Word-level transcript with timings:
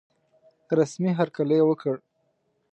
رسمي 0.79 1.11
هرکلی 1.19 1.59
وکړ. 1.69 1.95